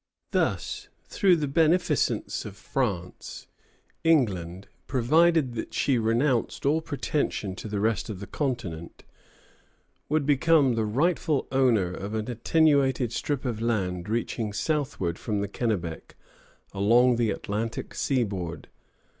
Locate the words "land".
13.61-14.09